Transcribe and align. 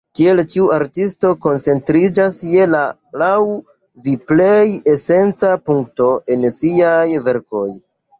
Tiel 0.17 0.39
ĉiu 0.51 0.63
artisto 0.75 1.33
koncentriĝas 1.41 2.37
je 2.53 2.63
la 2.71 2.79
laŭ 3.23 3.33
vi 4.07 4.15
plej 4.31 4.63
esenca 4.95 5.51
punkto 5.69 6.09
en 6.37 6.49
siaj 6.57 7.05
verkoj. 7.29 7.67